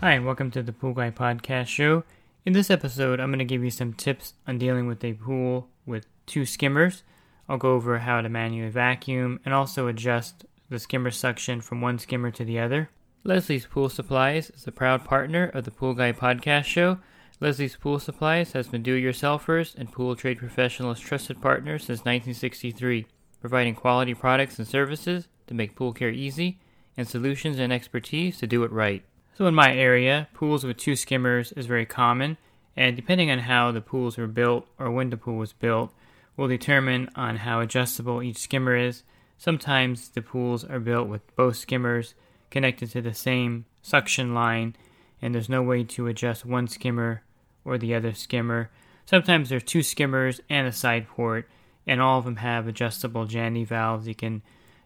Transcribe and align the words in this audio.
Hi, 0.00 0.14
and 0.14 0.24
welcome 0.24 0.50
to 0.52 0.62
the 0.62 0.72
Pool 0.72 0.94
Guy 0.94 1.10
Podcast 1.10 1.66
Show. 1.66 2.04
In 2.46 2.54
this 2.54 2.70
episode, 2.70 3.20
I'm 3.20 3.28
going 3.28 3.38
to 3.38 3.44
give 3.44 3.62
you 3.62 3.70
some 3.70 3.92
tips 3.92 4.32
on 4.46 4.56
dealing 4.56 4.86
with 4.86 5.04
a 5.04 5.12
pool 5.12 5.68
with 5.84 6.06
two 6.24 6.46
skimmers. 6.46 7.02
I'll 7.50 7.58
go 7.58 7.74
over 7.74 7.98
how 7.98 8.22
to 8.22 8.30
manually 8.30 8.70
vacuum 8.70 9.38
and 9.44 9.52
also 9.52 9.86
adjust 9.86 10.46
the 10.70 10.78
skimmer 10.78 11.10
suction 11.10 11.60
from 11.60 11.82
one 11.82 11.98
skimmer 11.98 12.30
to 12.30 12.44
the 12.44 12.58
other. 12.58 12.88
Leslie's 13.24 13.66
Pool 13.66 13.90
Supplies 13.90 14.48
is 14.50 14.66
a 14.66 14.72
proud 14.72 15.04
partner 15.04 15.50
of 15.52 15.64
the 15.66 15.70
Pool 15.70 15.92
Guy 15.92 16.12
Podcast 16.12 16.64
Show. 16.64 16.98
Leslie's 17.42 17.74
Pool 17.74 17.98
Supplies 17.98 18.52
has 18.52 18.68
been 18.68 18.82
do-it-yourselfers 18.82 19.74
and 19.74 19.90
pool 19.90 20.14
trade 20.14 20.36
professionals' 20.36 21.00
trusted 21.00 21.40
partner 21.40 21.78
since 21.78 22.00
1963, 22.00 23.06
providing 23.40 23.74
quality 23.74 24.12
products 24.12 24.58
and 24.58 24.68
services 24.68 25.26
to 25.46 25.54
make 25.54 25.74
pool 25.74 25.94
care 25.94 26.10
easy 26.10 26.58
and 26.98 27.08
solutions 27.08 27.58
and 27.58 27.72
expertise 27.72 28.36
to 28.38 28.46
do 28.46 28.62
it 28.62 28.70
right. 28.70 29.04
So 29.38 29.46
in 29.46 29.54
my 29.54 29.74
area, 29.74 30.28
pools 30.34 30.64
with 30.64 30.76
two 30.76 30.94
skimmers 30.94 31.52
is 31.52 31.64
very 31.64 31.86
common, 31.86 32.36
and 32.76 32.94
depending 32.94 33.30
on 33.30 33.38
how 33.38 33.72
the 33.72 33.80
pools 33.80 34.18
were 34.18 34.26
built 34.26 34.66
or 34.78 34.90
when 34.90 35.08
the 35.08 35.16
pool 35.16 35.38
was 35.38 35.54
built, 35.54 35.94
will 36.36 36.46
determine 36.46 37.08
on 37.16 37.36
how 37.36 37.60
adjustable 37.60 38.22
each 38.22 38.36
skimmer 38.36 38.76
is. 38.76 39.02
Sometimes 39.38 40.10
the 40.10 40.20
pools 40.20 40.62
are 40.62 40.78
built 40.78 41.08
with 41.08 41.34
both 41.36 41.56
skimmers 41.56 42.12
connected 42.50 42.90
to 42.90 43.00
the 43.00 43.14
same 43.14 43.64
suction 43.80 44.34
line, 44.34 44.76
and 45.22 45.34
there's 45.34 45.48
no 45.48 45.62
way 45.62 45.84
to 45.84 46.06
adjust 46.06 46.44
one 46.44 46.68
skimmer 46.68 47.22
or 47.64 47.78
the 47.78 47.94
other 47.94 48.12
skimmer. 48.12 48.70
Sometimes 49.06 49.48
there's 49.48 49.62
two 49.62 49.82
skimmers 49.82 50.40
and 50.48 50.66
a 50.66 50.72
side 50.72 51.08
port, 51.08 51.48
and 51.86 52.00
all 52.00 52.18
of 52.18 52.24
them 52.24 52.36
have 52.36 52.66
adjustable 52.66 53.26
Jandy 53.26 53.66
valves. 53.66 54.06
You 54.06 54.14
can, 54.14 54.42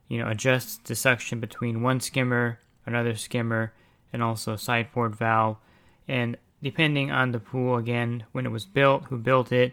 you 0.08 0.18
know, 0.18 0.28
adjust 0.28 0.84
the 0.86 0.94
suction 0.94 1.40
between 1.40 1.82
one 1.82 2.00
skimmer, 2.00 2.58
another 2.86 3.16
skimmer, 3.16 3.72
and 4.12 4.22
also 4.22 4.52
a 4.54 4.58
side 4.58 4.92
port 4.92 5.14
valve. 5.14 5.56
And 6.08 6.36
depending 6.62 7.10
on 7.10 7.32
the 7.32 7.40
pool, 7.40 7.76
again, 7.76 8.24
when 8.32 8.46
it 8.46 8.50
was 8.50 8.64
built, 8.64 9.04
who 9.04 9.18
built 9.18 9.52
it, 9.52 9.72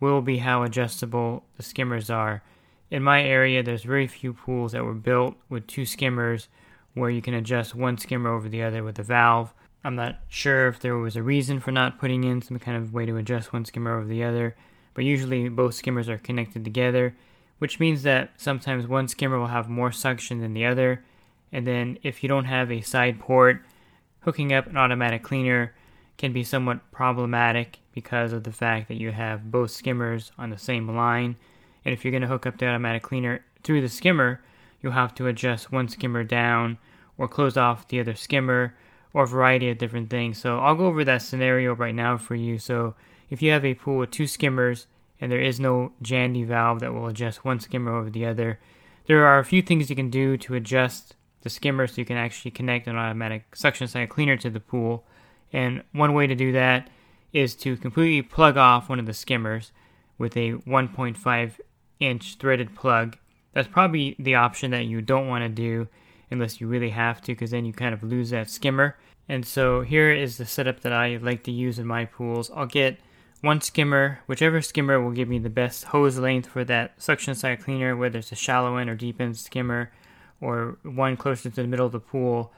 will 0.00 0.22
be 0.22 0.38
how 0.38 0.62
adjustable 0.62 1.44
the 1.56 1.62
skimmers 1.62 2.10
are. 2.10 2.42
In 2.90 3.02
my 3.02 3.22
area, 3.22 3.62
there's 3.62 3.82
very 3.82 4.06
few 4.06 4.32
pools 4.32 4.72
that 4.72 4.84
were 4.84 4.94
built 4.94 5.36
with 5.48 5.66
two 5.66 5.86
skimmers 5.86 6.48
where 6.94 7.10
you 7.10 7.20
can 7.20 7.34
adjust 7.34 7.74
one 7.74 7.98
skimmer 7.98 8.32
over 8.32 8.48
the 8.48 8.62
other 8.62 8.82
with 8.82 8.98
a 8.98 9.02
valve. 9.02 9.52
I'm 9.84 9.96
not 9.96 10.16
sure 10.30 10.66
if 10.68 10.80
there 10.80 10.96
was 10.96 11.14
a 11.14 11.22
reason 11.22 11.60
for 11.60 11.70
not 11.70 11.98
putting 11.98 12.24
in 12.24 12.40
some 12.40 12.58
kind 12.58 12.78
of 12.78 12.94
way 12.94 13.04
to 13.04 13.18
adjust 13.18 13.52
one 13.52 13.66
skimmer 13.66 13.98
over 13.98 14.06
the 14.08 14.24
other, 14.24 14.56
but 14.94 15.04
usually 15.04 15.50
both 15.50 15.74
skimmers 15.74 16.08
are 16.08 16.16
connected 16.16 16.64
together, 16.64 17.14
which 17.58 17.78
means 17.78 18.02
that 18.02 18.30
sometimes 18.38 18.86
one 18.86 19.08
skimmer 19.08 19.38
will 19.38 19.48
have 19.48 19.68
more 19.68 19.92
suction 19.92 20.40
than 20.40 20.54
the 20.54 20.64
other. 20.64 21.04
And 21.52 21.66
then 21.66 21.98
if 22.02 22.22
you 22.22 22.30
don't 22.30 22.46
have 22.46 22.72
a 22.72 22.80
side 22.80 23.20
port, 23.20 23.62
hooking 24.20 24.54
up 24.54 24.66
an 24.66 24.78
automatic 24.78 25.22
cleaner 25.22 25.74
can 26.16 26.32
be 26.32 26.44
somewhat 26.44 26.90
problematic 26.90 27.80
because 27.92 28.32
of 28.32 28.44
the 28.44 28.52
fact 28.52 28.88
that 28.88 28.98
you 29.00 29.12
have 29.12 29.50
both 29.50 29.70
skimmers 29.70 30.32
on 30.38 30.48
the 30.48 30.58
same 30.58 30.96
line. 30.96 31.36
And 31.84 31.92
if 31.92 32.04
you're 32.04 32.10
going 32.10 32.22
to 32.22 32.28
hook 32.28 32.46
up 32.46 32.56
the 32.56 32.66
automatic 32.66 33.02
cleaner 33.02 33.44
through 33.62 33.82
the 33.82 33.90
skimmer, 33.90 34.40
you'll 34.80 34.92
have 34.92 35.14
to 35.16 35.26
adjust 35.26 35.70
one 35.70 35.88
skimmer 35.88 36.24
down 36.24 36.78
or 37.18 37.28
close 37.28 37.58
off 37.58 37.86
the 37.88 38.00
other 38.00 38.14
skimmer 38.14 38.74
or 39.14 39.22
a 39.24 39.28
variety 39.28 39.70
of 39.70 39.78
different 39.78 40.10
things. 40.10 40.36
So 40.38 40.58
I'll 40.58 40.74
go 40.74 40.86
over 40.86 41.04
that 41.04 41.22
scenario 41.22 41.74
right 41.74 41.94
now 41.94 42.18
for 42.18 42.34
you. 42.34 42.58
So 42.58 42.94
if 43.30 43.40
you 43.40 43.52
have 43.52 43.64
a 43.64 43.74
pool 43.74 43.98
with 43.98 44.10
two 44.10 44.26
skimmers 44.26 44.86
and 45.20 45.32
there 45.32 45.40
is 45.40 45.60
no 45.60 45.92
Jandy 46.02 46.44
valve 46.44 46.80
that 46.80 46.92
will 46.92 47.06
adjust 47.06 47.44
one 47.44 47.60
skimmer 47.60 47.94
over 47.96 48.10
the 48.10 48.26
other, 48.26 48.58
there 49.06 49.24
are 49.24 49.38
a 49.38 49.44
few 49.44 49.62
things 49.62 49.88
you 49.88 49.96
can 49.96 50.10
do 50.10 50.36
to 50.38 50.54
adjust 50.54 51.14
the 51.42 51.50
skimmer 51.50 51.86
so 51.86 52.00
you 52.00 52.04
can 52.04 52.16
actually 52.16 52.50
connect 52.50 52.88
an 52.88 52.96
automatic 52.96 53.54
suction 53.54 53.86
side 53.86 54.08
cleaner 54.08 54.36
to 54.36 54.50
the 54.50 54.60
pool. 54.60 55.04
And 55.52 55.84
one 55.92 56.12
way 56.12 56.26
to 56.26 56.34
do 56.34 56.52
that 56.52 56.90
is 57.32 57.54
to 57.56 57.76
completely 57.76 58.22
plug 58.22 58.56
off 58.56 58.88
one 58.88 58.98
of 58.98 59.06
the 59.06 59.14
skimmers 59.14 59.70
with 60.18 60.36
a 60.36 60.52
1.5 60.52 61.60
inch 62.00 62.36
threaded 62.36 62.74
plug. 62.74 63.16
That's 63.52 63.68
probably 63.68 64.16
the 64.18 64.34
option 64.34 64.72
that 64.72 64.86
you 64.86 65.00
don't 65.00 65.28
want 65.28 65.44
to 65.44 65.48
do 65.48 65.88
unless 66.34 66.60
you 66.60 66.66
really 66.66 66.90
have 66.90 67.22
to, 67.22 67.32
because 67.32 67.50
then 67.50 67.64
you 67.64 67.72
kind 67.72 67.94
of 67.94 68.02
lose 68.02 68.30
that 68.30 68.50
skimmer. 68.50 68.96
And 69.28 69.46
so 69.46 69.80
here 69.80 70.12
is 70.12 70.36
the 70.36 70.44
setup 70.44 70.80
that 70.80 70.92
I 70.92 71.16
like 71.16 71.44
to 71.44 71.50
use 71.50 71.78
in 71.78 71.86
my 71.86 72.04
pools. 72.04 72.50
I'll 72.54 72.66
get 72.66 72.98
one 73.40 73.60
skimmer, 73.60 74.20
whichever 74.26 74.60
skimmer 74.60 75.00
will 75.00 75.12
give 75.12 75.28
me 75.28 75.38
the 75.38 75.50
best 75.50 75.84
hose 75.84 76.18
length 76.18 76.48
for 76.48 76.64
that 76.64 77.00
suction 77.02 77.34
side 77.34 77.62
cleaner, 77.62 77.96
whether 77.96 78.18
it's 78.18 78.32
a 78.32 78.36
shallow 78.36 78.76
end 78.76 78.90
or 78.90 78.94
deep 78.94 79.20
end 79.20 79.36
skimmer, 79.36 79.92
or 80.40 80.78
one 80.82 81.16
closer 81.16 81.50
to 81.50 81.62
the 81.62 81.66
middle 81.66 81.86
of 81.86 81.92
the 81.92 82.00
pool. 82.00 82.52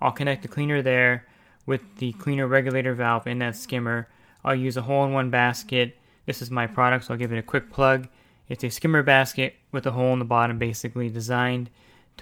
I'll 0.00 0.12
connect 0.12 0.42
the 0.42 0.48
cleaner 0.48 0.82
there 0.82 1.26
with 1.66 1.80
the 1.98 2.12
cleaner 2.14 2.46
regulator 2.46 2.94
valve 2.94 3.26
in 3.26 3.38
that 3.38 3.56
skimmer. 3.56 4.08
I'll 4.44 4.54
use 4.54 4.76
a 4.76 4.82
hole 4.82 5.04
in 5.04 5.12
one 5.12 5.30
basket. 5.30 5.96
This 6.26 6.42
is 6.42 6.50
my 6.50 6.66
product, 6.66 7.04
so 7.04 7.14
I'll 7.14 7.18
give 7.18 7.32
it 7.32 7.38
a 7.38 7.42
quick 7.42 7.70
plug. 7.70 8.08
It's 8.48 8.64
a 8.64 8.70
skimmer 8.70 9.02
basket 9.02 9.54
with 9.70 9.86
a 9.86 9.92
hole 9.92 10.12
in 10.12 10.18
the 10.18 10.24
bottom, 10.24 10.58
basically 10.58 11.08
designed 11.08 11.70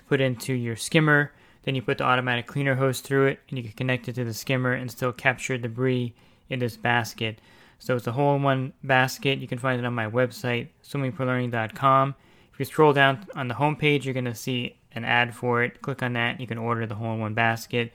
to 0.01 0.09
put 0.09 0.21
into 0.21 0.53
your 0.53 0.77
skimmer. 0.77 1.33
Then 1.63 1.75
you 1.75 1.83
put 1.83 1.99
the 1.99 2.05
automatic 2.05 2.47
cleaner 2.47 2.75
hose 2.75 3.01
through 3.01 3.27
it, 3.27 3.41
and 3.49 3.59
you 3.59 3.65
can 3.65 3.73
connect 3.73 4.09
it 4.09 4.15
to 4.15 4.25
the 4.25 4.33
skimmer 4.33 4.73
and 4.73 4.91
still 4.91 5.13
capture 5.13 5.59
debris 5.59 6.15
in 6.49 6.59
this 6.59 6.77
basket. 6.77 7.39
So 7.79 7.97
it's 7.97 8.07
a 8.07 8.13
hole 8.13 8.35
in 8.37 8.43
one 8.43 8.73
basket. 8.83 9.39
You 9.39 9.49
can 9.49 9.59
find 9.59 9.79
it 9.79 9.87
on 9.87 9.95
my 9.95 10.07
website, 10.07 10.69
swimmingpoollearning.com. 10.85 12.15
If 12.53 12.59
you 12.59 12.65
scroll 12.65 12.93
down 12.93 13.27
on 13.35 13.49
the 13.49 13.55
homepage, 13.55 14.05
you're 14.05 14.15
going 14.15 14.25
to 14.25 14.35
see 14.35 14.77
an 14.93 15.05
ad 15.05 15.35
for 15.35 15.63
it. 15.63 15.81
Click 15.83 16.03
on 16.03 16.15
that. 16.15 16.41
You 16.41 16.47
can 16.47 16.59
order 16.59 16.87
the 16.87 16.95
hole 16.95 17.15
in 17.15 17.21
one 17.21 17.35
basket. 17.35 17.93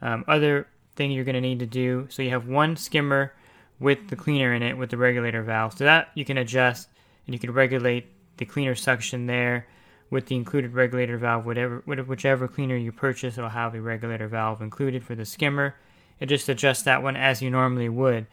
Um, 0.00 0.24
other 0.28 0.68
thing 0.96 1.10
you're 1.10 1.24
going 1.24 1.34
to 1.34 1.40
need 1.40 1.60
to 1.60 1.66
do 1.66 2.06
so 2.10 2.22
you 2.22 2.30
have 2.30 2.48
one 2.48 2.76
skimmer 2.76 3.32
with 3.80 4.08
the 4.08 4.16
cleaner 4.16 4.52
in 4.52 4.62
it 4.62 4.76
with 4.76 4.90
the 4.90 4.96
regulator 4.96 5.42
valve. 5.42 5.76
So 5.76 5.84
that 5.84 6.10
you 6.14 6.24
can 6.24 6.38
adjust 6.38 6.88
and 7.26 7.34
you 7.34 7.38
can 7.38 7.52
regulate 7.52 8.06
the 8.36 8.44
cleaner 8.44 8.74
suction 8.74 9.26
there 9.26 9.66
with 10.10 10.26
the 10.26 10.36
included 10.36 10.74
regulator 10.74 11.18
valve. 11.18 11.44
Whatever, 11.44 11.82
whichever 11.86 12.48
cleaner 12.48 12.76
you 12.76 12.92
purchase, 12.92 13.36
it'll 13.36 13.50
have 13.50 13.74
a 13.74 13.80
regulator 13.80 14.28
valve 14.28 14.62
included 14.62 15.04
for 15.04 15.14
the 15.14 15.24
skimmer. 15.24 15.76
It 16.20 16.26
just 16.26 16.48
adjusts 16.48 16.82
that 16.82 17.02
one 17.02 17.16
as 17.16 17.42
you 17.42 17.50
normally 17.50 17.88
would. 17.88 18.26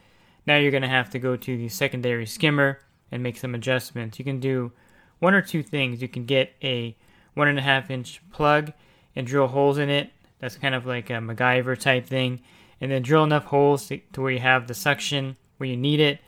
Now 0.47 0.57
you're 0.57 0.71
going 0.71 0.83
to 0.83 0.87
have 0.87 1.09
to 1.11 1.19
go 1.19 1.35
to 1.35 1.57
the 1.57 1.69
secondary 1.69 2.25
skimmer 2.25 2.79
and 3.11 3.23
make 3.23 3.37
some 3.37 3.55
adjustments. 3.55 4.19
You 4.19 4.25
can 4.25 4.39
do 4.39 4.71
one 5.19 5.33
or 5.33 5.41
two 5.41 5.63
things. 5.63 6.01
You 6.01 6.07
can 6.07 6.25
get 6.25 6.53
a 6.63 6.95
one 7.33 7.47
and 7.47 7.59
a 7.59 7.63
half 7.63 7.89
inch 7.89 8.21
plug 8.31 8.73
and 9.15 9.27
drill 9.27 9.47
holes 9.47 9.77
in 9.77 9.89
it. 9.89 10.11
That's 10.39 10.57
kind 10.57 10.75
of 10.75 10.85
like 10.85 11.09
a 11.09 11.13
MacGyver 11.13 11.79
type 11.79 12.05
thing. 12.05 12.41
And 12.81 12.91
then 12.91 13.01
drill 13.01 13.23
enough 13.23 13.45
holes 13.45 13.87
to, 13.87 13.99
to 14.13 14.21
where 14.21 14.31
you 14.31 14.39
have 14.39 14.67
the 14.67 14.73
suction 14.73 15.37
where 15.57 15.69
you 15.69 15.77
need 15.77 15.99
it. 15.99 16.19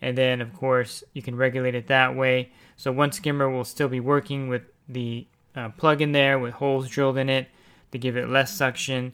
And 0.00 0.18
then, 0.18 0.40
of 0.40 0.52
course, 0.54 1.04
you 1.12 1.22
can 1.22 1.36
regulate 1.36 1.76
it 1.76 1.86
that 1.86 2.16
way. 2.16 2.50
So 2.76 2.90
one 2.90 3.12
skimmer 3.12 3.48
will 3.48 3.64
still 3.64 3.88
be 3.88 4.00
working 4.00 4.48
with 4.48 4.62
the 4.92 5.26
uh, 5.54 5.70
plug 5.70 6.00
in 6.00 6.12
there 6.12 6.38
with 6.38 6.54
holes 6.54 6.88
drilled 6.88 7.18
in 7.18 7.28
it 7.28 7.48
to 7.92 7.98
give 7.98 8.16
it 8.16 8.28
less 8.28 8.52
suction. 8.52 9.12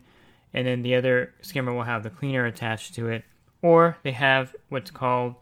And 0.55 0.67
then 0.67 0.83
the 0.83 0.95
other 0.95 1.35
skimmer 1.43 1.73
will 1.73 1.83
have 1.83 2.03
the 2.03 2.11
cleaner 2.11 2.47
attached 2.47 2.95
to 2.95 3.09
it. 3.09 3.25
Or 3.61 3.99
they 4.03 4.13
have 4.13 4.55
what's 4.69 4.91
called 4.91 5.35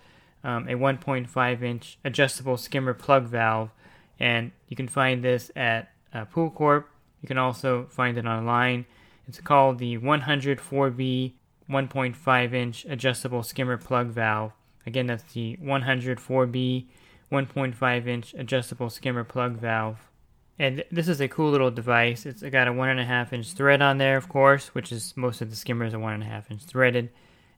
um, 0.43 0.69
a 0.69 0.73
1.5 0.73 1.63
inch 1.63 1.99
adjustable 2.05 2.57
skimmer 2.57 2.95
plug 2.95 3.25
valve. 3.27 3.71
And 4.19 4.53
you 4.69 4.77
can 4.77 4.89
find 4.89 5.23
this 5.23 5.51
at 5.55 5.91
uh, 6.13 6.25
Pool 6.25 6.51
Corp. 6.51 6.89
You 7.23 7.29
can 7.29 7.39
also 7.39 7.87
find 7.91 8.17
it 8.17 8.27
online. 8.27 8.87
It's 9.29 9.41
called 9.41 9.79
the 9.79 9.99
104B 9.99 11.33
1.5 11.69 12.55
inch 12.55 12.87
adjustable 12.89 13.43
skimmer 13.43 13.77
plug 13.77 14.09
valve. 14.09 14.53
Again, 14.87 15.07
that's 15.07 15.25
the 15.33 15.59
104B 15.63 16.87
1.5 17.33 18.07
inch 18.07 18.35
adjustable 18.35 18.89
skimmer 18.89 19.25
plug 19.25 19.59
valve. 19.59 20.06
And 20.59 20.85
this 20.91 21.09
is 21.09 21.21
a 21.21 21.29
cool 21.29 21.51
little 21.51 21.71
device. 21.71 22.25
It's 22.25 22.43
got 22.43 22.69
a 22.69 22.73
1.5 22.73 23.33
inch 23.33 23.53
thread 23.53 23.83
on 23.83 23.99
there, 23.99 24.17
of 24.17 24.29
course, 24.29 24.69
which 24.69 24.91
is 24.91 25.15
most 25.17 25.41
of 25.43 25.51
the 25.51 25.57
skimmers 25.57 25.93
are 25.93 25.99
1.5 25.99 26.51
inch 26.51 26.63
threaded. 26.63 27.11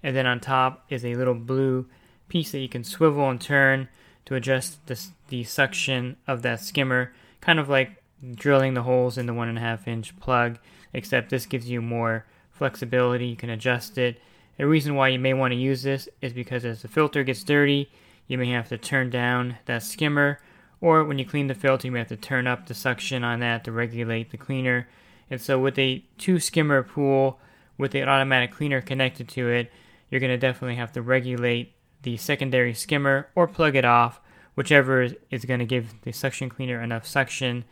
And 0.02 0.16
then 0.16 0.26
on 0.26 0.40
top 0.40 0.84
is 0.88 1.04
a 1.04 1.14
little 1.14 1.34
blue 1.34 1.86
piece 2.28 2.52
that 2.52 2.58
you 2.58 2.68
can 2.68 2.84
swivel 2.84 3.28
and 3.30 3.40
turn 3.40 3.88
to 4.26 4.34
adjust 4.34 4.84
the, 4.86 5.00
the 5.28 5.44
suction 5.44 6.16
of 6.26 6.42
that 6.42 6.60
skimmer, 6.60 7.12
kind 7.40 7.58
of 7.58 7.68
like 7.68 8.02
drilling 8.34 8.74
the 8.74 8.82
holes 8.82 9.16
in 9.16 9.26
the 9.26 9.34
one 9.34 9.48
and 9.48 9.58
a 9.58 9.62
half 9.62 9.88
inch 9.88 10.18
plug, 10.18 10.58
except 10.92 11.30
this 11.30 11.46
gives 11.46 11.70
you 11.70 11.80
more 11.80 12.26
flexibility. 12.50 13.26
You 13.26 13.36
can 13.36 13.50
adjust 13.50 13.96
it. 13.96 14.20
The 14.56 14.66
reason 14.66 14.96
why 14.96 15.08
you 15.08 15.20
may 15.20 15.34
want 15.34 15.52
to 15.52 15.56
use 15.56 15.82
this 15.82 16.08
is 16.20 16.32
because 16.32 16.64
as 16.64 16.82
the 16.82 16.88
filter 16.88 17.22
gets 17.22 17.44
dirty, 17.44 17.90
you 18.26 18.36
may 18.36 18.50
have 18.50 18.68
to 18.68 18.76
turn 18.76 19.08
down 19.08 19.56
that 19.66 19.84
skimmer, 19.84 20.40
or 20.80 21.04
when 21.04 21.18
you 21.18 21.24
clean 21.24 21.48
the 21.48 21.54
filter, 21.54 21.88
you 21.88 21.92
may 21.92 21.98
have 21.98 22.08
to 22.08 22.16
turn 22.16 22.46
up 22.46 22.66
the 22.66 22.74
suction 22.74 23.24
on 23.24 23.40
that 23.40 23.64
to 23.64 23.72
regulate 23.72 24.30
the 24.30 24.36
cleaner. 24.36 24.88
And 25.30 25.40
so, 25.40 25.58
with 25.58 25.78
a 25.78 26.04
two 26.16 26.38
skimmer 26.38 26.82
pool 26.82 27.38
with 27.76 27.94
an 27.94 28.08
automatic 28.08 28.52
cleaner 28.52 28.80
connected 28.80 29.28
to 29.30 29.48
it, 29.48 29.70
you're 30.10 30.20
going 30.20 30.30
to 30.32 30.38
definitely 30.38 30.76
have 30.76 30.92
to 30.92 31.02
regulate 31.02 31.72
the 32.02 32.16
secondary 32.16 32.74
skimmer 32.74 33.28
or 33.34 33.46
plug 33.46 33.76
it 33.76 33.84
off, 33.84 34.20
whichever 34.54 35.08
is 35.30 35.44
going 35.44 35.60
to 35.60 35.66
give 35.66 36.00
the 36.02 36.12
suction 36.12 36.48
cleaner 36.48 36.80
enough 36.80 37.06
suction 37.06 37.64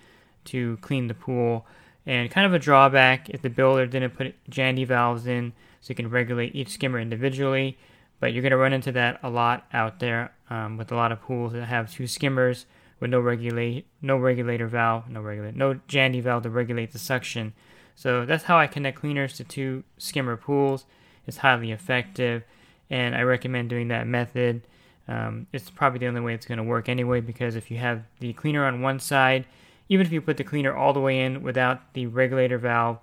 to 0.45 0.77
clean 0.79 1.07
the 1.07 1.15
pool. 1.15 1.67
And 2.05 2.31
kind 2.31 2.47
of 2.47 2.55
a 2.55 2.59
drawback 2.59 3.31
if 3.31 3.43
the 3.43 3.51
builder 3.51 3.87
didn't 3.87 4.17
put 4.17 4.35
Jandy 4.49 4.87
valves 4.87 5.27
in 5.27 5.53
so 5.81 5.91
you 5.91 5.97
can 5.97 6.11
regulate 6.11 6.55
each 6.55 6.71
skimmer 6.71 7.01
individually, 7.01 7.79
but 8.21 8.33
you're 8.33 8.43
going 8.43 8.53
to 8.53 8.57
run 8.57 8.73
into 8.73 8.93
that 8.93 9.19
a 9.23 9.31
lot 9.31 9.67
out 9.73 9.99
there 9.99 10.33
um, 10.51 10.77
with 10.77 10.93
a 10.93 10.95
lot 10.95 11.11
of 11.11 11.21
pools 11.21 11.53
that 11.53 11.67
have 11.67 11.93
two 11.93 12.07
skimmers 12.07 12.67
with 13.01 13.11
no 13.11 13.21
regulate 13.21 13.87
no 14.01 14.17
regulator 14.17 14.67
valve, 14.67 15.09
no 15.09 15.21
regulate 15.21 15.55
no 15.55 15.75
Jandy 15.89 16.23
valve 16.23 16.45
to 16.45 16.51
regulate 16.51 16.93
the 16.93 16.99
suction. 16.99 17.53
So 17.95 18.27
that's 18.27 18.45
how 18.45 18.59
I 18.59 18.67
connect 18.67 19.01
cleaners 19.01 19.35
to 19.35 19.45
two 19.45 19.85
skimmer 19.99 20.37
pools. 20.37 20.85
It's 21.27 21.39
highly 21.39 21.73
effective, 21.73 22.45
and 22.91 23.15
I 23.15 23.23
recommend 23.23 23.71
doing 23.71 23.89
that 23.89 24.07
method. 24.07 24.63
Um, 25.09 25.47
it's 25.53 25.71
probably 25.71 26.01
the 26.01 26.07
only 26.07 26.21
way 26.21 26.35
it's 26.35 26.47
going 26.47 26.59
to 26.59 26.65
work 26.65 26.89
anyway 26.89 27.21
because 27.21 27.57
if 27.57 27.71
you 27.71 27.79
have 27.79 28.03
the 28.21 28.33
cleaner 28.33 28.67
on 28.67 28.83
one 28.83 29.01
side, 29.01 29.47
even 29.89 30.07
if 30.07 30.13
you 30.13 30.21
put 30.21 30.37
the 30.37 30.45
cleaner 30.45 30.75
all 30.75 30.93
the 30.93 31.01
way 31.01 31.21
in 31.21 31.43
without 31.43 31.95
the 31.95 32.07
regulator 32.07 32.59
valve, 32.59 32.99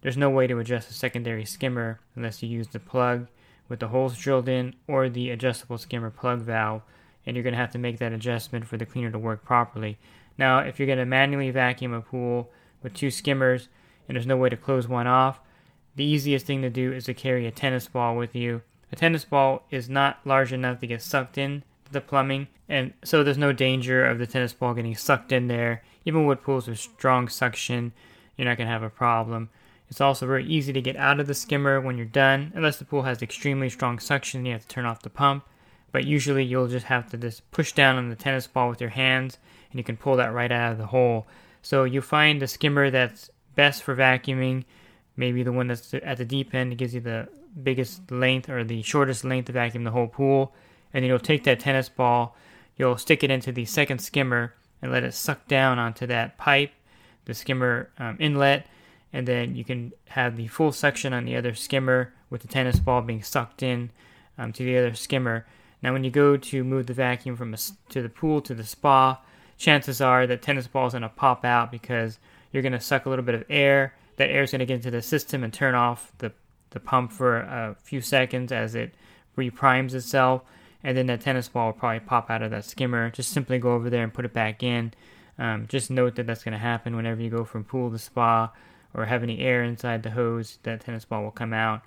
there's 0.00 0.16
no 0.16 0.30
way 0.30 0.46
to 0.46 0.58
adjust 0.58 0.88
the 0.88 0.94
secondary 0.94 1.44
skimmer 1.44 2.00
unless 2.14 2.42
you 2.42 2.48
use 2.48 2.68
the 2.68 2.78
plug 2.78 3.26
with 3.68 3.80
the 3.80 3.88
holes 3.88 4.16
drilled 4.16 4.48
in 4.48 4.74
or 4.86 5.08
the 5.08 5.30
adjustable 5.30 5.78
skimmer 5.78 6.10
plug 6.10 6.40
valve, 6.40 6.82
and 7.28 7.36
you're 7.36 7.44
going 7.44 7.52
to 7.52 7.60
have 7.60 7.72
to 7.72 7.78
make 7.78 7.98
that 7.98 8.12
adjustment 8.12 8.66
for 8.66 8.78
the 8.78 8.86
cleaner 8.86 9.10
to 9.10 9.18
work 9.18 9.44
properly. 9.44 9.98
Now, 10.38 10.60
if 10.60 10.78
you're 10.78 10.86
going 10.86 10.98
to 10.98 11.04
manually 11.04 11.50
vacuum 11.50 11.92
a 11.92 12.00
pool 12.00 12.50
with 12.82 12.94
two 12.94 13.10
skimmers 13.10 13.68
and 14.08 14.16
there's 14.16 14.26
no 14.26 14.38
way 14.38 14.48
to 14.48 14.56
close 14.56 14.88
one 14.88 15.06
off, 15.06 15.40
the 15.94 16.04
easiest 16.04 16.46
thing 16.46 16.62
to 16.62 16.70
do 16.70 16.90
is 16.90 17.04
to 17.04 17.14
carry 17.14 17.46
a 17.46 17.50
tennis 17.50 17.86
ball 17.86 18.16
with 18.16 18.34
you. 18.34 18.62
A 18.90 18.96
tennis 18.96 19.26
ball 19.26 19.64
is 19.70 19.90
not 19.90 20.20
large 20.24 20.52
enough 20.52 20.80
to 20.80 20.86
get 20.86 21.02
sucked 21.02 21.36
in 21.36 21.64
the 21.92 22.00
plumbing, 22.00 22.48
and 22.68 22.94
so 23.04 23.22
there's 23.22 23.36
no 23.36 23.52
danger 23.52 24.04
of 24.04 24.18
the 24.18 24.26
tennis 24.26 24.52
ball 24.54 24.72
getting 24.72 24.94
sucked 24.94 25.32
in 25.32 25.48
there. 25.48 25.82
Even 26.06 26.24
with 26.24 26.42
pools 26.42 26.66
with 26.66 26.78
strong 26.78 27.28
suction, 27.28 27.92
you're 28.36 28.46
not 28.46 28.56
going 28.56 28.68
to 28.68 28.72
have 28.72 28.82
a 28.82 28.88
problem. 28.88 29.50
It's 29.90 30.00
also 30.00 30.26
very 30.26 30.46
easy 30.46 30.72
to 30.72 30.80
get 30.80 30.96
out 30.96 31.20
of 31.20 31.26
the 31.26 31.34
skimmer 31.34 31.80
when 31.80 31.96
you're 31.96 32.06
done, 32.06 32.52
unless 32.54 32.78
the 32.78 32.84
pool 32.84 33.02
has 33.02 33.20
extremely 33.20 33.68
strong 33.68 33.98
suction 33.98 34.38
and 34.38 34.46
you 34.46 34.52
have 34.54 34.62
to 34.62 34.68
turn 34.68 34.86
off 34.86 35.02
the 35.02 35.10
pump. 35.10 35.44
But 35.92 36.04
usually 36.04 36.44
you'll 36.44 36.68
just 36.68 36.86
have 36.86 37.10
to 37.10 37.16
just 37.16 37.50
push 37.50 37.72
down 37.72 37.96
on 37.96 38.10
the 38.10 38.16
tennis 38.16 38.46
ball 38.46 38.68
with 38.68 38.80
your 38.80 38.90
hands 38.90 39.38
and 39.70 39.78
you 39.78 39.84
can 39.84 39.96
pull 39.96 40.16
that 40.16 40.32
right 40.32 40.52
out 40.52 40.72
of 40.72 40.78
the 40.78 40.86
hole. 40.86 41.26
So 41.62 41.84
you 41.84 42.00
find 42.00 42.40
the 42.40 42.46
skimmer 42.46 42.90
that's 42.90 43.30
best 43.54 43.82
for 43.82 43.96
vacuuming, 43.96 44.64
maybe 45.16 45.42
the 45.42 45.52
one 45.52 45.66
that's 45.66 45.92
at 45.94 46.18
the 46.18 46.24
deep 46.24 46.54
end 46.54 46.72
it 46.72 46.76
gives 46.76 46.94
you 46.94 47.00
the 47.00 47.28
biggest 47.62 48.10
length 48.10 48.48
or 48.48 48.64
the 48.64 48.82
shortest 48.82 49.24
length 49.24 49.46
to 49.46 49.52
vacuum 49.52 49.84
the 49.84 49.90
whole 49.90 50.06
pool. 50.06 50.54
And 50.92 51.02
then 51.02 51.08
you'll 51.08 51.18
take 51.18 51.44
that 51.44 51.60
tennis 51.60 51.88
ball, 51.88 52.36
you'll 52.76 52.96
stick 52.96 53.22
it 53.22 53.30
into 53.30 53.52
the 53.52 53.64
second 53.64 53.98
skimmer 53.98 54.54
and 54.80 54.92
let 54.92 55.04
it 55.04 55.14
suck 55.14 55.46
down 55.48 55.78
onto 55.78 56.06
that 56.06 56.38
pipe, 56.38 56.70
the 57.24 57.34
skimmer 57.34 57.90
um, 57.98 58.16
inlet, 58.20 58.66
and 59.12 59.26
then 59.26 59.56
you 59.56 59.64
can 59.64 59.92
have 60.08 60.36
the 60.36 60.46
full 60.46 60.72
suction 60.72 61.12
on 61.12 61.24
the 61.24 61.36
other 61.36 61.54
skimmer 61.54 62.12
with 62.30 62.42
the 62.42 62.48
tennis 62.48 62.78
ball 62.78 63.02
being 63.02 63.22
sucked 63.22 63.62
in 63.62 63.90
um, 64.36 64.52
to 64.52 64.62
the 64.62 64.76
other 64.78 64.94
skimmer. 64.94 65.46
Now, 65.82 65.92
when 65.92 66.04
you 66.04 66.10
go 66.10 66.36
to 66.36 66.64
move 66.64 66.86
the 66.86 66.94
vacuum 66.94 67.36
from 67.36 67.54
a, 67.54 67.58
to 67.90 68.02
the 68.02 68.08
pool 68.08 68.40
to 68.42 68.54
the 68.54 68.64
spa, 68.64 69.20
chances 69.56 70.00
are 70.00 70.26
that 70.26 70.42
tennis 70.42 70.66
ball 70.66 70.86
is 70.86 70.92
going 70.92 71.02
to 71.02 71.08
pop 71.08 71.44
out 71.44 71.70
because 71.70 72.18
you're 72.52 72.62
going 72.62 72.72
to 72.72 72.80
suck 72.80 73.06
a 73.06 73.08
little 73.08 73.24
bit 73.24 73.34
of 73.34 73.44
air. 73.48 73.94
That 74.16 74.30
air 74.30 74.42
is 74.42 74.50
going 74.50 74.60
to 74.60 74.66
get 74.66 74.76
into 74.76 74.90
the 74.90 75.02
system 75.02 75.44
and 75.44 75.52
turn 75.52 75.74
off 75.74 76.12
the, 76.18 76.32
the 76.70 76.80
pump 76.80 77.12
for 77.12 77.38
a 77.38 77.76
few 77.82 78.00
seconds 78.00 78.50
as 78.50 78.74
it 78.74 78.94
reprimes 79.36 79.94
itself. 79.94 80.42
And 80.82 80.96
then 80.96 81.06
that 81.06 81.20
tennis 81.20 81.48
ball 81.48 81.66
will 81.66 81.72
probably 81.72 82.00
pop 82.00 82.30
out 82.30 82.42
of 82.42 82.50
that 82.50 82.64
skimmer. 82.64 83.10
Just 83.10 83.32
simply 83.32 83.58
go 83.58 83.72
over 83.72 83.90
there 83.90 84.02
and 84.02 84.14
put 84.14 84.24
it 84.24 84.32
back 84.32 84.62
in. 84.62 84.92
Um, 85.38 85.66
just 85.68 85.90
note 85.90 86.16
that 86.16 86.26
that's 86.26 86.42
going 86.42 86.52
to 86.52 86.58
happen 86.58 86.96
whenever 86.96 87.20
you 87.20 87.30
go 87.30 87.44
from 87.44 87.64
pool 87.64 87.90
to 87.90 87.98
spa 87.98 88.50
or 88.94 89.04
have 89.04 89.22
any 89.22 89.40
air 89.40 89.62
inside 89.62 90.02
the 90.02 90.10
hose, 90.10 90.58
that 90.64 90.80
tennis 90.80 91.04
ball 91.04 91.22
will 91.22 91.30
come 91.30 91.52
out. 91.52 91.82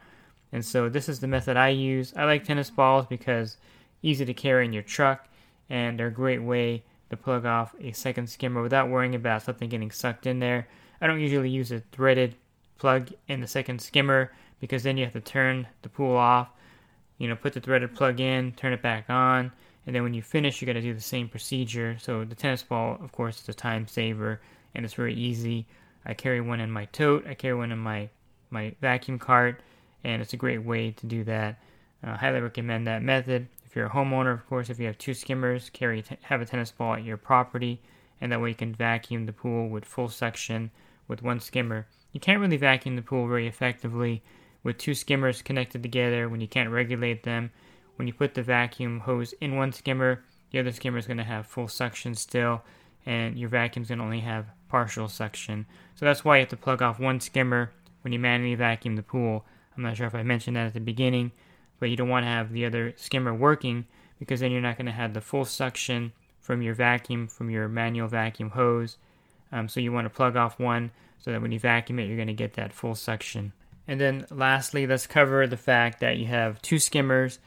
And 0.53 0.63
so 0.65 0.89
this 0.89 1.09
is 1.09 1.19
the 1.19 1.27
method 1.27 1.57
I 1.57 1.69
use. 1.69 2.13
I 2.15 2.25
like 2.25 2.43
tennis 2.43 2.69
balls 2.69 3.05
because 3.07 3.57
easy 4.01 4.25
to 4.25 4.33
carry 4.33 4.65
in 4.65 4.73
your 4.73 4.83
truck 4.83 5.27
and 5.69 5.97
they're 5.97 6.07
a 6.07 6.11
great 6.11 6.41
way 6.41 6.83
to 7.09 7.17
plug 7.17 7.45
off 7.45 7.75
a 7.81 7.91
second 7.91 8.29
skimmer 8.29 8.61
without 8.61 8.89
worrying 8.89 9.15
about 9.15 9.43
something 9.43 9.69
getting 9.69 9.91
sucked 9.91 10.25
in 10.25 10.39
there. 10.39 10.67
I 11.01 11.07
don't 11.07 11.19
usually 11.19 11.49
use 11.49 11.71
a 11.71 11.81
threaded 11.91 12.35
plug 12.77 13.09
in 13.27 13.41
the 13.41 13.47
second 13.47 13.81
skimmer 13.81 14.31
because 14.59 14.83
then 14.83 14.97
you 14.97 15.03
have 15.03 15.13
to 15.13 15.21
turn 15.21 15.67
the 15.81 15.89
pool 15.89 16.15
off, 16.15 16.49
you 17.17 17.27
know, 17.27 17.35
put 17.35 17.53
the 17.53 17.61
threaded 17.61 17.95
plug 17.95 18.19
in, 18.19 18.51
turn 18.53 18.73
it 18.73 18.81
back 18.81 19.09
on, 19.09 19.51
and 19.85 19.95
then 19.95 20.03
when 20.03 20.13
you 20.13 20.21
finish, 20.21 20.61
you 20.61 20.65
got 20.65 20.73
to 20.73 20.81
do 20.81 20.93
the 20.93 21.01
same 21.01 21.27
procedure. 21.27 21.97
So 21.99 22.23
the 22.23 22.35
tennis 22.35 22.63
ball, 22.63 22.97
of 23.01 23.11
course, 23.11 23.41
is 23.41 23.49
a 23.49 23.53
time 23.53 23.87
saver 23.87 24.39
and 24.75 24.85
it's 24.85 24.93
very 24.93 25.13
easy. 25.13 25.65
I 26.05 26.13
carry 26.13 26.41
one 26.41 26.59
in 26.59 26.71
my 26.71 26.85
tote. 26.85 27.27
I 27.27 27.33
carry 27.33 27.55
one 27.55 27.71
in 27.71 27.79
my 27.79 28.09
my 28.49 28.75
vacuum 28.81 29.17
cart, 29.17 29.61
and 30.03 30.21
it's 30.21 30.33
a 30.33 30.37
great 30.37 30.63
way 30.63 30.91
to 30.91 31.05
do 31.05 31.23
that. 31.23 31.59
I 32.03 32.09
uh, 32.09 32.17
highly 32.17 32.41
recommend 32.41 32.87
that 32.87 33.01
method. 33.01 33.47
If 33.71 33.77
you're 33.77 33.85
a 33.85 33.91
homeowner, 33.91 34.33
of 34.33 34.45
course, 34.47 34.69
if 34.69 34.79
you 34.79 34.87
have 34.87 34.97
two 34.97 35.13
skimmers, 35.13 35.69
carry 35.69 36.03
have 36.23 36.41
a 36.41 36.45
tennis 36.45 36.71
ball 36.71 36.95
at 36.95 37.05
your 37.05 37.15
property, 37.15 37.79
and 38.19 38.29
that 38.29 38.41
way 38.41 38.49
you 38.49 38.55
can 38.55 38.75
vacuum 38.75 39.25
the 39.25 39.31
pool 39.31 39.69
with 39.69 39.85
full 39.85 40.09
suction 40.09 40.71
with 41.07 41.23
one 41.23 41.39
skimmer. 41.39 41.87
You 42.11 42.19
can't 42.19 42.41
really 42.41 42.57
vacuum 42.57 42.97
the 42.97 43.01
pool 43.01 43.29
very 43.29 43.47
effectively 43.47 44.23
with 44.61 44.77
two 44.77 44.93
skimmers 44.93 45.41
connected 45.41 45.83
together 45.83 46.27
when 46.27 46.41
you 46.41 46.49
can't 46.49 46.69
regulate 46.69 47.23
them. 47.23 47.51
When 47.95 48.09
you 48.09 48.13
put 48.13 48.33
the 48.33 48.43
vacuum 48.43 48.99
hose 48.99 49.31
in 49.39 49.55
one 49.55 49.71
skimmer, 49.71 50.21
the 50.51 50.59
other 50.59 50.73
skimmer 50.73 50.97
is 50.97 51.07
going 51.07 51.15
to 51.15 51.23
have 51.23 51.47
full 51.47 51.69
suction 51.69 52.13
still, 52.13 52.63
and 53.05 53.39
your 53.39 53.47
vacuum 53.47 53.83
is 53.83 53.87
going 53.87 53.99
to 53.99 54.03
only 54.03 54.19
have 54.19 54.47
partial 54.67 55.07
suction. 55.07 55.65
So 55.95 56.05
that's 56.05 56.25
why 56.25 56.35
you 56.35 56.41
have 56.41 56.49
to 56.49 56.57
plug 56.57 56.81
off 56.81 56.99
one 56.99 57.21
skimmer 57.21 57.71
when 58.01 58.11
you 58.11 58.19
manually 58.19 58.55
vacuum 58.55 58.97
the 58.97 59.01
pool. 59.01 59.45
I'm 59.77 59.83
not 59.83 59.95
sure 59.95 60.07
if 60.07 60.15
I 60.15 60.23
mentioned 60.23 60.57
that 60.57 60.67
at 60.67 60.73
the 60.73 60.81
beginning, 60.81 61.31
but 61.81 61.89
you 61.89 61.97
don't 61.97 62.09
want 62.09 62.23
to 62.23 62.29
have 62.29 62.53
the 62.53 62.63
other 62.63 62.93
skimmer 62.95 63.33
working 63.33 63.85
because 64.19 64.39
then 64.39 64.51
you're 64.51 64.61
not 64.61 64.77
going 64.77 64.85
to 64.85 64.91
have 64.91 65.15
the 65.15 65.19
full 65.19 65.43
suction 65.43 66.13
from 66.39 66.61
your 66.61 66.75
vacuum, 66.75 67.27
from 67.27 67.49
your 67.49 67.67
manual 67.67 68.07
vacuum 68.07 68.51
hose. 68.51 68.97
Um, 69.51 69.67
so 69.67 69.79
you 69.79 69.91
want 69.91 70.05
to 70.05 70.15
plug 70.15 70.35
off 70.35 70.59
one 70.59 70.91
so 71.17 71.31
that 71.31 71.41
when 71.41 71.51
you 71.51 71.59
vacuum 71.59 71.97
it, 71.97 72.05
you're 72.05 72.17
going 72.17 72.27
to 72.27 72.33
get 72.33 72.53
that 72.53 72.71
full 72.71 72.93
suction. 72.93 73.51
And 73.87 73.99
then 73.99 74.27
lastly, 74.29 74.85
let's 74.85 75.07
cover 75.07 75.47
the 75.47 75.57
fact 75.57 75.99
that 76.01 76.17
you 76.17 76.27
have 76.27 76.61
two 76.61 76.77
skimmers. 76.77 77.39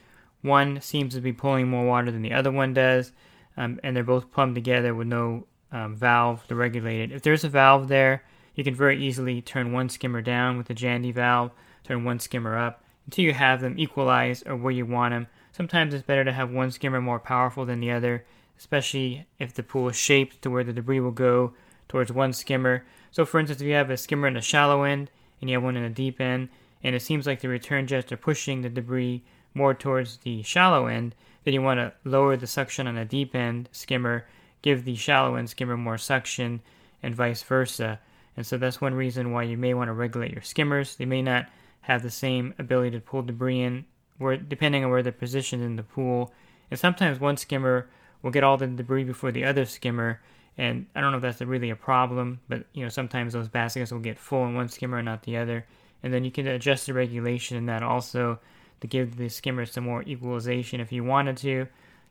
One 0.43 0.81
seems 0.81 1.15
to 1.15 1.21
be 1.21 1.33
pulling 1.33 1.69
more 1.69 1.87
water 1.87 2.11
than 2.11 2.23
the 2.23 2.33
other 2.33 2.51
one 2.51 2.75
does, 2.75 3.13
um, 3.57 3.79
and 3.85 3.97
they're 3.97 4.03
both 4.03 4.33
plumbed 4.33 4.57
together 4.57 4.97
with 4.97 5.07
no 5.07 5.47
um, 5.71 5.95
valve 5.95 6.45
to 6.49 6.57
regulate 6.57 7.03
it. 7.03 7.13
If 7.13 7.23
there's 7.23 7.45
a 7.45 7.49
valve 7.49 7.87
there, 7.87 8.25
you 8.57 8.65
can 8.65 8.75
very 8.75 9.01
easily 9.01 9.41
turn 9.41 9.73
one 9.73 9.89
skimmer 9.89 10.23
down 10.23 10.59
with 10.59 10.67
the 10.67 10.75
Jandy 10.75 11.15
valve, 11.15 11.53
turn 11.85 12.03
one 12.03 12.19
skimmer 12.19 12.59
up 12.59 12.84
until 13.07 13.25
you 13.25 13.33
have 13.33 13.61
them 13.61 13.79
equalized 13.79 14.47
or 14.47 14.57
where 14.57 14.73
you 14.73 14.87
want 14.87 15.13
them. 15.13 15.27
Sometimes 15.53 15.95
it's 15.95 16.07
better 16.07 16.25
to 16.25 16.33
have 16.33 16.51
one 16.51 16.71
skimmer 16.71 17.01
more 17.01 17.19
powerful 17.19 17.65
than 17.65 17.81
the 17.81 17.91
other, 17.91 18.25
especially 18.59 19.27
if 19.39 19.55
the 19.55 19.63
pool 19.63 19.89
is 19.89 19.97
shaped 19.97 20.43
to 20.43 20.51
where 20.51 20.65
the 20.65 20.73
debris 20.73 21.01
will 21.01 21.11
go 21.11 21.55
towards 21.89 22.13
one 22.13 22.33
skimmer. 22.33 22.85
So, 23.11 23.25
for 23.25 23.39
instance, 23.39 23.61
if 23.61 23.67
you 23.67 23.75
have 23.75 23.91
a 23.91 23.97
skimmer 23.97 24.27
in 24.27 24.35
the 24.35 24.41
shallow 24.41 24.83
end 24.83 25.11
and 25.41 25.49
you 25.49 25.57
have 25.57 25.63
one 25.63 25.77
in 25.77 25.83
the 25.83 25.91
deep 25.91 26.21
end, 26.21 26.49
and 26.83 26.95
it 26.95 27.03
seems 27.03 27.27
like 27.27 27.41
the 27.41 27.49
return 27.49 27.87
jets 27.87 28.13
are 28.13 28.17
pushing 28.17 28.63
the 28.63 28.69
debris 28.69 29.23
more 29.55 29.75
towards 29.75 30.19
the 30.19 30.43
shallow 30.43 30.87
end, 30.87 31.15
then 31.45 31.55
you 31.55 31.63
want 31.63 31.79
to 31.79 31.93
lower 32.05 32.37
the 32.37 32.47
suction 32.47 32.87
on 32.87 32.97
the 32.97 33.05
deep 33.05 33.35
end 33.35 33.69
skimmer 33.73 34.27
give 34.65 34.87
the 34.87 34.95
shallow 34.97 35.35
end 35.35 35.51
skimmer 35.51 35.77
more 35.77 35.99
suction 35.99 36.59
and 37.03 37.15
vice 37.15 37.43
versa. 37.43 38.01
And 38.35 38.47
so 38.47 38.57
that's 38.57 38.81
one 38.81 38.95
reason 38.95 39.31
why 39.31 39.43
you 39.43 39.59
may 39.59 39.75
want 39.75 39.89
to 39.89 39.93
regulate 39.93 40.33
your 40.33 40.43
skimmers. 40.43 40.97
They 40.97 41.05
may 41.05 41.21
not 41.21 41.47
have 41.85 42.03
the 42.03 42.11
same 42.11 42.55
ability 42.59 42.91
to 42.93 43.01
pull 43.01 43.23
debris 43.23 43.63
in, 43.63 43.85
where, 44.19 44.37
depending 44.37 44.85
on 44.85 44.91
where 44.91 45.03
they're 45.03 45.13
positioned 45.13 45.63
in 45.63 45.77
the 45.77 45.83
pool. 45.83 46.33
And 46.71 46.79
sometimes 46.79 47.21
one 47.21 47.37
skimmer 47.37 47.89
will 48.23 48.31
get 48.31 48.45
all 48.45 48.57
the 48.57 48.67
debris 48.67 49.05
before 49.05 49.33
the 49.33 49.45
other 49.45 49.65
skimmer. 49.65 50.21
And 50.57 50.87
I 50.95 51.01
don't 51.01 51.11
know 51.11 51.19
if 51.19 51.23
that's 51.23 51.41
really 51.41 51.71
a 51.71 51.77
problem, 51.77 52.41
but 52.49 52.67
you 52.73 52.83
know 52.83 52.89
sometimes 52.89 53.33
those 53.33 53.49
baskets 53.49 53.93
will 53.93 53.99
get 53.99 54.19
full 54.19 54.47
in 54.47 54.55
one 54.55 54.69
skimmer 54.69 54.99
and 54.99 55.07
not 55.07 55.23
the 55.23 55.37
other. 55.37 55.67
And 56.03 56.13
then 56.13 56.25
you 56.25 56.31
can 56.31 56.47
adjust 56.47 56.87
the 56.87 56.95
regulation 56.95 57.57
in 57.57 57.67
that 57.67 57.83
also 57.83 58.39
to 58.81 58.87
give 58.87 59.17
the 59.17 59.29
skimmer 59.29 59.67
some 59.67 59.85
more 59.85 60.03
equalization 60.03 60.81
if 60.81 60.93
you 60.93 61.03
wanted 61.03 61.37
to 61.39 61.67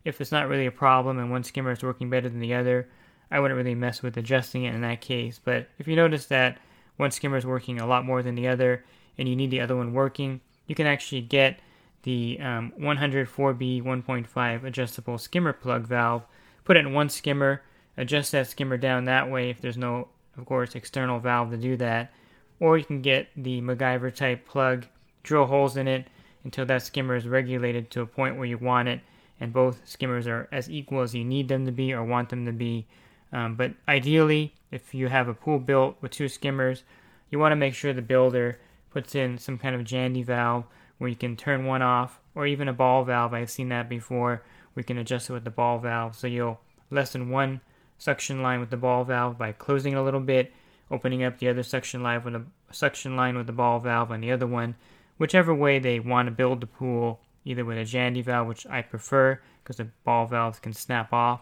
if 0.06 0.20
it's 0.20 0.32
not 0.32 0.48
really 0.48 0.66
a 0.66 0.72
problem 0.72 1.18
and 1.18 1.32
one 1.32 1.44
skimmer 1.44 1.72
is 1.72 1.84
working 1.84 2.10
better 2.10 2.30
than 2.30 2.40
the 2.40 2.54
other, 2.54 2.88
I 3.32 3.40
wouldn't 3.40 3.58
really 3.58 3.76
mess 3.76 4.04
with 4.04 4.18
adjusting 4.18 4.66
it 4.66 4.76
in 4.76 4.82
that 4.82 5.02
case. 5.02 5.40
But 5.44 5.70
if 5.80 5.88
you 5.88 5.96
notice 5.96 6.26
that 6.28 6.58
one 6.98 7.12
skimmer 7.12 7.38
is 7.38 7.46
working 7.46 7.80
a 7.80 7.88
lot 7.88 8.06
more 8.06 8.22
than 8.22 8.36
the 8.36 8.48
other 8.48 8.84
and 9.18 9.28
you 9.28 9.36
need 9.36 9.52
the 9.52 9.62
other 9.62 9.76
one 9.76 9.94
working, 9.94 10.42
you 10.68 10.76
can 10.76 10.88
actually 10.88 11.22
get 11.22 11.60
the 12.04 12.38
um, 12.42 12.74
104B 12.80 13.82
1.5 13.82 14.64
adjustable 14.64 15.18
skimmer 15.18 15.54
plug 15.54 15.88
valve, 15.88 16.26
put 16.64 16.78
it 16.78 16.82
in 16.82 16.94
one 16.94 17.10
skimmer, 17.10 17.62
adjust 17.98 18.32
that 18.32 18.48
skimmer 18.48 18.78
down 18.78 19.06
that 19.06 19.30
way 19.30 19.50
if 19.50 19.62
there's 19.62 19.78
no, 19.78 20.08
of 20.38 20.46
course, 20.46 20.76
external 20.76 21.20
valve 21.20 21.52
to 21.52 21.58
do 21.58 21.78
that. 21.78 22.14
Or 22.60 22.78
you 22.78 22.84
can 22.84 23.02
get 23.02 23.30
the 23.36 23.62
MacGyver 23.62 24.14
type 24.14 24.46
plug, 24.46 24.86
drill 25.24 25.46
holes 25.46 25.78
in 25.78 25.88
it 25.88 26.08
until 26.44 26.66
that 26.66 26.84
skimmer 26.84 27.16
is 27.16 27.28
regulated 27.28 27.90
to 27.92 28.02
a 28.02 28.06
point 28.06 28.38
where 28.38 28.46
you 28.46 28.58
want 28.58 28.90
it, 28.90 29.02
and 29.40 29.54
both 29.54 29.82
skimmers 29.86 30.28
are 30.28 30.48
as 30.52 30.70
equal 30.70 31.02
as 31.02 31.16
you 31.16 31.24
need 31.24 31.48
them 31.48 31.66
to 31.66 31.72
be 31.72 31.94
or 31.94 32.04
want 32.04 32.30
them 32.30 32.46
to 32.46 32.52
be. 32.52 32.86
Um, 33.32 33.56
but 33.56 33.74
ideally, 33.88 34.54
if 34.72 34.94
you 34.94 35.08
have 35.08 35.28
a 35.28 35.34
pool 35.34 35.60
built 35.60 35.98
with 36.02 36.12
two 36.12 36.28
skimmers, 36.28 36.84
you 37.32 37.40
want 37.40 37.52
to 37.52 37.58
make 37.58 37.74
sure 37.74 37.94
the 37.94 38.02
builder 38.02 38.60
puts 38.94 39.16
in 39.16 39.38
some 39.38 39.58
kind 39.58 39.76
of 39.76 39.82
Jandy 39.82 40.24
valve 40.24 40.66
where 40.98 41.10
you 41.10 41.16
can 41.16 41.36
turn 41.36 41.66
one 41.66 41.82
off, 41.82 42.20
or 42.36 42.46
even 42.46 42.68
a 42.68 42.74
ball 42.74 43.04
valve. 43.04 43.34
I've 43.34 43.50
seen 43.50 43.70
that 43.70 43.90
before. 43.90 44.44
We 44.76 44.84
can 44.84 44.98
adjust 44.98 45.30
it 45.30 45.34
with 45.34 45.44
the 45.44 45.50
ball 45.50 45.80
valve, 45.80 46.16
so 46.16 46.28
you'll 46.28 46.60
lessen 46.90 47.30
one 47.30 47.62
suction 47.98 48.42
line 48.42 48.60
with 48.60 48.70
the 48.70 48.78
ball 48.78 49.04
valve 49.04 49.38
by 49.38 49.52
closing 49.52 49.94
it 49.94 49.98
a 49.98 50.04
little 50.04 50.20
bit, 50.20 50.54
opening 50.90 51.24
up 51.24 51.40
the 51.40 51.50
other 51.50 51.64
suction 51.64 52.04
line 52.04 52.24
with 52.24 52.36
a 52.36 52.44
suction 52.72 53.16
line 53.16 53.36
with 53.36 53.48
the 53.48 53.54
ball 53.54 53.80
valve 53.80 54.12
on 54.12 54.22
the 54.22 54.32
other 54.32 54.48
one. 54.48 54.76
Whichever 55.18 55.54
way 55.54 55.80
they 55.80 56.00
want 56.00 56.28
to 56.28 56.32
build 56.32 56.62
the 56.62 56.68
pool, 56.68 57.20
either 57.46 57.66
with 57.66 57.78
a 57.78 57.82
Jandy 57.82 58.24
valve, 58.24 58.48
which 58.48 58.66
I 58.68 58.82
prefer 58.82 59.40
because 59.64 59.78
the 59.78 59.90
ball 60.04 60.26
valves 60.26 60.60
can 60.60 60.74
snap 60.74 61.14
off, 61.14 61.42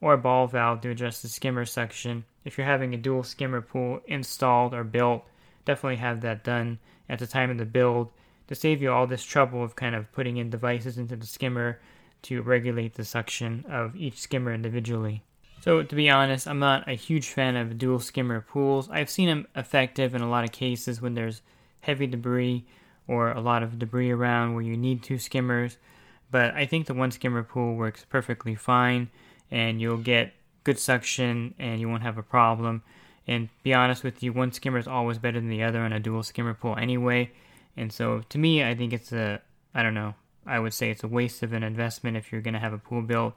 or 0.00 0.12
a 0.12 0.18
ball 0.18 0.46
valve 0.46 0.80
to 0.82 0.90
adjust 0.90 1.22
the 1.22 1.28
skimmer 1.28 1.64
suction. 1.64 2.24
If 2.44 2.56
you're 2.56 2.66
having 2.66 2.94
a 2.94 2.98
dual 2.98 3.22
skimmer 3.22 3.60
pool 3.60 4.00
installed 4.06 4.74
or 4.74 4.84
built, 4.84 5.24
definitely 5.66 5.96
have 5.96 6.22
that 6.22 6.42
done 6.42 6.78
at 7.08 7.18
the 7.18 7.26
time 7.26 7.50
of 7.50 7.58
the 7.58 7.66
build 7.66 8.08
to 8.48 8.54
save 8.54 8.80
you 8.80 8.90
all 8.90 9.06
this 9.06 9.24
trouble 9.24 9.62
of 9.62 9.76
kind 9.76 9.94
of 9.94 10.10
putting 10.12 10.38
in 10.38 10.48
devices 10.48 10.96
into 10.96 11.16
the 11.16 11.26
skimmer 11.26 11.78
to 12.22 12.40
regulate 12.40 12.94
the 12.94 13.04
suction 13.04 13.64
of 13.68 13.94
each 13.94 14.18
skimmer 14.18 14.54
individually. 14.54 15.22
So, 15.60 15.82
to 15.82 15.94
be 15.94 16.08
honest, 16.08 16.46
I'm 16.46 16.60
not 16.60 16.88
a 16.88 16.94
huge 16.94 17.28
fan 17.28 17.56
of 17.56 17.76
dual 17.76 17.98
skimmer 17.98 18.40
pools. 18.40 18.88
I've 18.88 19.10
seen 19.10 19.28
them 19.28 19.46
effective 19.56 20.14
in 20.14 20.22
a 20.22 20.30
lot 20.30 20.44
of 20.44 20.52
cases 20.52 21.02
when 21.02 21.14
there's 21.14 21.42
heavy 21.80 22.06
debris 22.06 22.64
or 23.08 23.32
a 23.32 23.40
lot 23.40 23.62
of 23.62 23.78
debris 23.78 24.10
around 24.10 24.54
where 24.54 24.62
you 24.62 24.76
need 24.76 25.02
two 25.02 25.18
skimmers, 25.18 25.76
but 26.30 26.54
I 26.54 26.66
think 26.66 26.86
the 26.86 26.94
one 26.94 27.10
skimmer 27.10 27.42
pool 27.42 27.74
works 27.74 28.04
perfectly 28.08 28.54
fine 28.54 29.10
and 29.50 29.80
you'll 29.80 29.98
get 29.98 30.32
good 30.64 30.78
suction 30.78 31.54
and 31.58 31.80
you 31.80 31.88
won't 31.88 32.02
have 32.02 32.18
a 32.18 32.22
problem. 32.22 32.82
And 33.26 33.48
be 33.62 33.74
honest 33.74 34.04
with 34.04 34.22
you, 34.22 34.32
one 34.32 34.52
skimmer 34.52 34.78
is 34.78 34.86
always 34.86 35.18
better 35.18 35.40
than 35.40 35.48
the 35.48 35.64
other 35.64 35.80
on 35.80 35.92
a 35.92 36.00
dual 36.00 36.22
skimmer 36.22 36.54
pool 36.54 36.76
anyway. 36.76 37.32
And 37.76 37.92
so 37.92 38.22
to 38.28 38.38
me, 38.38 38.62
I 38.64 38.74
think 38.74 38.92
it's 38.92 39.12
a, 39.12 39.40
I 39.74 39.82
don't 39.82 39.94
know, 39.94 40.14
I 40.46 40.58
would 40.60 40.72
say 40.72 40.90
it's 40.90 41.02
a 41.02 41.08
waste 41.08 41.42
of 41.42 41.52
an 41.52 41.62
investment 41.62 42.16
if 42.16 42.30
you're 42.30 42.40
going 42.40 42.54
to 42.54 42.60
have 42.60 42.72
a 42.72 42.78
pool 42.78 43.02
built. 43.02 43.34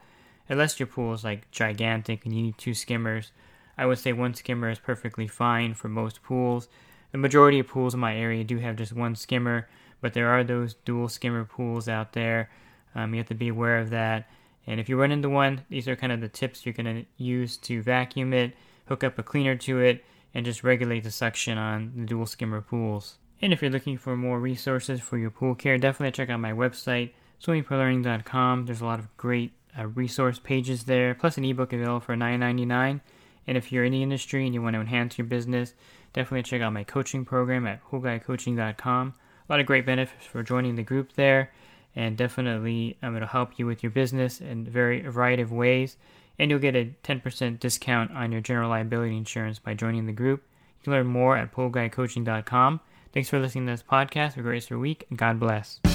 Unless 0.48 0.80
your 0.80 0.88
pool 0.88 1.14
is 1.14 1.24
like 1.24 1.50
gigantic 1.52 2.26
and 2.26 2.34
you 2.34 2.42
need 2.42 2.58
two 2.58 2.74
skimmers, 2.74 3.32
I 3.78 3.86
would 3.86 3.98
say 3.98 4.14
one 4.14 4.34
skimmer 4.34 4.70
is 4.70 4.80
perfectly 4.80 5.28
fine 5.28 5.74
for 5.74 5.88
most 5.88 6.22
pools. 6.22 6.68
The 7.12 7.18
majority 7.18 7.60
of 7.60 7.68
pools 7.68 7.94
in 7.94 8.00
my 8.00 8.16
area 8.16 8.44
do 8.44 8.58
have 8.60 8.76
just 8.76 8.94
one 8.94 9.16
skimmer, 9.16 9.68
but 10.02 10.14
there 10.14 10.30
are 10.30 10.44
those 10.44 10.74
dual 10.74 11.10
skimmer 11.10 11.46
pools 11.46 11.90
out 11.90 12.14
there. 12.14 12.50
Um, 12.94 13.14
you 13.14 13.20
have 13.20 13.28
to 13.28 13.36
be 13.36 13.48
aware 13.48 13.80
of 13.80 13.90
that. 13.90 14.30
And 14.68 14.80
if 14.80 14.90
you 14.90 15.00
run 15.00 15.12
into 15.12 15.30
one, 15.30 15.62
these 15.70 15.88
are 15.88 15.96
kind 15.96 16.12
of 16.12 16.22
the 16.22 16.28
tips 16.28 16.66
you're 16.66 16.74
going 16.74 17.04
to 17.04 17.06
use 17.18 17.58
to 17.58 17.82
vacuum 17.82 18.34
it, 18.34 18.54
hook 18.90 19.04
up 19.04 19.18
a 19.18 19.24
cleaner 19.24 19.56
to 19.56 19.80
it, 19.80 20.04
and 20.34 20.46
just 20.46 20.64
regulate 20.64 21.04
the 21.04 21.12
suction 21.12 21.58
on 21.58 21.94
the 21.96 22.06
dual 22.06 22.26
skimmer 22.26 22.62
pools. 22.62 23.18
And 23.42 23.54
if 23.54 23.62
you're 23.62 23.72
looking 23.72 23.98
for 23.98 24.16
more 24.18 24.40
resources 24.40 25.00
for 25.00 25.18
your 25.18 25.32
pool 25.32 25.56
care, 25.56 25.78
definitely 25.78 26.12
check 26.12 26.30
out 26.30 26.40
my 26.40 26.52
website, 26.52 27.12
swimmingpoollearning.com. 27.42 28.66
There's 28.66 28.82
a 28.82 28.86
lot 28.86 29.00
of 29.00 29.16
great 29.16 29.54
uh, 29.78 29.88
resource 29.88 30.40
pages 30.40 30.84
there, 30.84 31.16
plus 31.16 31.38
an 31.38 31.46
ebook 31.46 31.72
available 31.72 32.02
for 32.02 32.16
$9.99. 32.16 33.02
And 33.48 33.58
if 33.58 33.72
you're 33.72 33.86
in 33.86 33.94
the 33.94 34.04
industry 34.04 34.46
and 34.46 34.54
you 34.54 34.62
want 34.62 34.76
to 34.76 34.82
enhance 34.82 35.18
your 35.18 35.26
business, 35.26 35.74
definitely 36.14 36.44
check 36.44 36.62
out 36.62 36.74
my 36.74 36.84
coaching 36.84 37.26
program 37.26 37.66
at 37.66 37.84
poolguycoaching.com. 37.84 39.14
A 39.48 39.52
lot 39.52 39.60
of 39.60 39.66
great 39.66 39.86
benefits 39.86 40.26
for 40.26 40.44
joining 40.44 40.76
the 40.76 40.84
group 40.84 41.14
there, 41.14 41.52
and 41.96 42.18
definitely 42.18 42.98
um, 43.02 43.16
it'll 43.16 43.28
help 43.28 43.58
you 43.58 43.66
with 43.66 43.82
your 43.82 43.92
business 43.92 44.42
in 44.42 44.66
very 44.66 45.06
a 45.06 45.10
variety 45.10 45.42
of 45.42 45.52
ways. 45.52 45.98
And 46.40 46.50
you'll 46.50 46.60
get 46.60 46.76
a 46.76 46.96
10% 47.04 47.60
discount 47.60 48.12
on 48.12 48.32
your 48.32 48.40
general 48.42 48.70
liability 48.70 49.18
insurance 49.18 49.60
by 49.60 49.74
joining 49.74 50.06
the 50.06 50.14
group. 50.14 50.42
You 50.80 50.84
can 50.86 50.94
learn 50.94 51.08
more 51.08 51.36
at 51.38 51.54
poolguycoaching.com. 51.54 52.80
Thanks 53.14 53.30
for 53.30 53.40
listening 53.40 53.66
to 53.66 53.74
this 53.74 53.84
podcast. 53.84 54.34
Have 54.34 54.38
a 54.38 54.42
great 54.44 54.54
rest 54.54 54.68
of 54.68 54.72
your 54.72 54.80
week, 54.80 55.06
and 55.10 55.18
God 55.20 55.40
bless. 55.40 55.80
The 55.84 55.90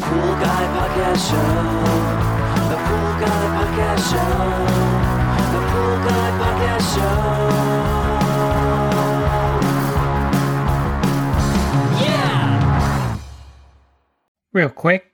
Pool 0.00 0.32
Guy 0.40 0.66
Podcast 0.74 1.30
Show. 1.30 1.36
The 2.68 2.76
Pool 2.76 3.12
Guy 3.20 3.42
Podcast 3.54 4.10
Show. 4.10 4.32
The 5.52 5.60
Pool 5.70 5.96
Guy 6.08 6.28
Podcast 6.40 6.86
Show. 6.94 7.20
Yeah! 12.04 13.18
Real 14.52 14.70
quick, 14.70 15.11